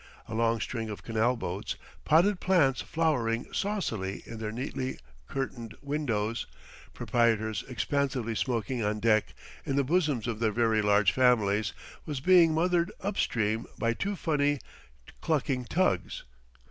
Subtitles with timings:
[0.27, 6.47] A long string of canal boats, potted plants flowering saucily in their neatly curtained windows,
[6.95, 11.71] proprietors expansively smoking on deck, in the bosoms of their very large families,
[12.07, 14.57] was being mothered up stream by two funny,
[15.21, 16.23] clucking tugs.